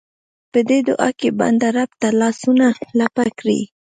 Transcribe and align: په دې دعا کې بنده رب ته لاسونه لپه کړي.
په 0.51 0.59
دې 0.69 0.79
دعا 0.89 1.09
کې 1.19 1.29
بنده 1.39 1.67
رب 1.75 1.91
ته 2.01 2.09
لاسونه 2.21 2.67
لپه 2.99 3.23
کړي. 3.39 3.61